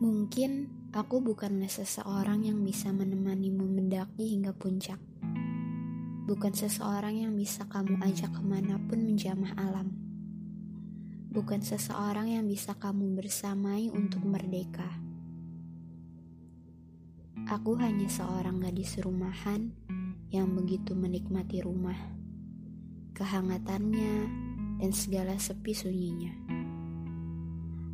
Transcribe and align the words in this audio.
Mungkin 0.00 0.64
aku 0.96 1.20
bukanlah 1.20 1.68
seseorang 1.68 2.48
yang 2.48 2.64
bisa 2.64 2.88
menemanimu 2.88 3.68
mendaki 3.68 4.32
hingga 4.32 4.56
puncak. 4.56 4.96
Bukan 6.24 6.56
seseorang 6.56 7.20
yang 7.20 7.36
bisa 7.36 7.68
kamu 7.68 8.00
ajak 8.08 8.32
ke 8.32 8.40
mana 8.40 8.80
pun 8.80 9.04
menjamah 9.04 9.52
alam. 9.60 9.92
Bukan 11.28 11.60
seseorang 11.60 12.32
yang 12.32 12.48
bisa 12.48 12.80
kamu 12.80 13.12
bersamai 13.12 13.92
untuk 13.92 14.24
merdeka. 14.24 14.88
Aku 17.44 17.76
hanya 17.76 18.08
seorang 18.08 18.56
gadis 18.56 18.96
rumahan 19.04 19.68
yang 20.32 20.48
begitu 20.56 20.96
menikmati 20.96 21.60
rumah, 21.60 22.00
kehangatannya, 23.12 24.14
dan 24.80 24.96
segala 24.96 25.36
sepi 25.36 25.76
sunyinya. 25.76 26.59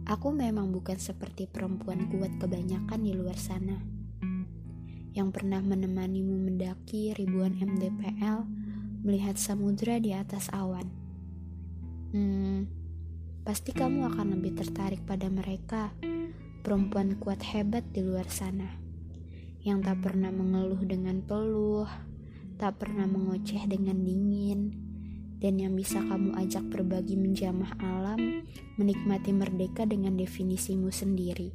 Aku 0.06 0.30
memang 0.30 0.70
bukan 0.70 1.02
seperti 1.02 1.50
perempuan 1.50 2.06
kuat 2.06 2.38
kebanyakan 2.38 3.02
di 3.02 3.10
luar 3.10 3.34
sana 3.34 3.74
yang 5.18 5.34
pernah 5.34 5.58
menemanimu 5.58 6.46
mendaki 6.46 7.10
ribuan 7.18 7.58
MDPL 7.58 8.46
melihat 9.02 9.34
samudra 9.34 9.98
di 9.98 10.14
atas 10.14 10.46
awan. 10.54 10.86
Hmm, 12.14 12.70
pasti 13.42 13.74
kamu 13.74 14.06
akan 14.14 14.38
lebih 14.38 14.62
tertarik 14.62 15.02
pada 15.02 15.26
mereka, 15.26 15.90
perempuan 16.62 17.18
kuat 17.18 17.42
hebat 17.42 17.82
di 17.90 18.06
luar 18.06 18.30
sana, 18.30 18.78
yang 19.66 19.82
tak 19.82 20.06
pernah 20.06 20.30
mengeluh 20.30 20.86
dengan 20.86 21.18
peluh, 21.18 21.90
tak 22.62 22.78
pernah 22.78 23.10
mengoceh 23.10 23.66
dengan 23.66 23.98
dingin, 24.06 24.85
dan 25.46 25.62
yang 25.62 25.78
bisa 25.78 26.02
kamu 26.02 26.34
ajak 26.42 26.66
berbagi 26.74 27.14
menjamah 27.14 27.78
alam, 27.78 28.42
menikmati 28.74 29.30
merdeka 29.30 29.86
dengan 29.86 30.18
definisimu 30.18 30.90
sendiri. 30.90 31.54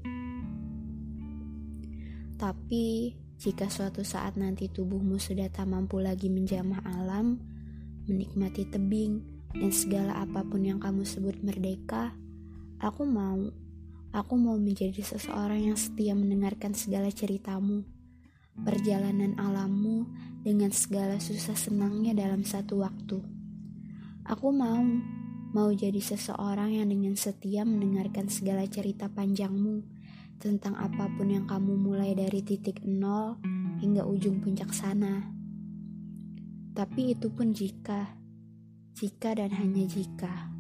Tapi, 2.40 3.12
jika 3.36 3.68
suatu 3.68 4.08
saat 4.08 4.40
nanti 4.40 4.72
tubuhmu 4.72 5.20
sudah 5.20 5.52
tak 5.52 5.68
mampu 5.68 6.00
lagi 6.00 6.32
menjamah 6.32 6.88
alam, 6.88 7.36
menikmati 8.08 8.64
tebing, 8.72 9.28
dan 9.52 9.76
segala 9.76 10.24
apa 10.24 10.40
pun 10.48 10.64
yang 10.64 10.80
kamu 10.80 11.04
sebut 11.04 11.36
merdeka, 11.44 12.16
aku 12.80 13.04
mau. 13.04 13.44
Aku 14.16 14.40
mau 14.40 14.56
menjadi 14.56 15.04
seseorang 15.04 15.68
yang 15.68 15.76
setia 15.76 16.16
mendengarkan 16.16 16.72
segala 16.72 17.12
ceritamu, 17.12 17.84
perjalanan 18.56 19.36
alammu 19.36 20.08
dengan 20.48 20.72
segala 20.72 21.20
susah 21.20 21.60
senangnya 21.60 22.16
dalam 22.16 22.48
satu 22.48 22.80
waktu. 22.88 23.41
Aku 24.22 24.54
mau, 24.54 24.86
mau 25.50 25.74
jadi 25.74 25.98
seseorang 25.98 26.78
yang 26.78 26.94
dengan 26.94 27.18
setia 27.18 27.66
mendengarkan 27.66 28.30
segala 28.30 28.70
cerita 28.70 29.10
panjangmu 29.10 29.82
tentang 30.38 30.78
apa 30.78 31.10
pun 31.18 31.34
yang 31.34 31.50
kamu 31.50 31.74
mulai 31.74 32.14
dari 32.14 32.46
titik 32.46 32.86
nol 32.86 33.42
hingga 33.82 34.06
ujung 34.06 34.38
puncak 34.38 34.70
sana. 34.78 35.26
Tapi 36.78 37.18
itu 37.18 37.34
pun 37.34 37.50
jika, 37.50 38.14
jika 38.94 39.34
dan 39.34 39.50
hanya 39.58 39.90
jika. 39.90 40.51